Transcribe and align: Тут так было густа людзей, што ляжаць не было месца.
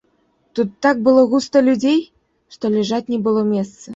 Тут 0.59 0.69
так 0.85 1.03
было 1.07 1.25
густа 1.33 1.61
людзей, 1.67 2.01
што 2.57 2.71
ляжаць 2.79 3.05
не 3.15 3.23
было 3.31 3.47
месца. 3.55 3.87